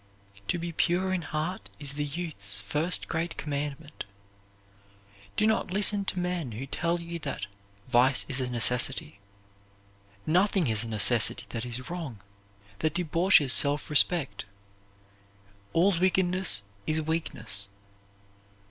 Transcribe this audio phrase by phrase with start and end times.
[0.47, 4.03] To be pure in heart is the youth's first great commandment.
[5.37, 7.45] Do not listen to men who tell you that
[7.87, 9.19] "vice is a necessity."
[10.25, 12.19] Nothing is a necessity that is wrong,
[12.79, 14.45] that debauches self respect.
[15.71, 17.69] "All wickedness is weakness."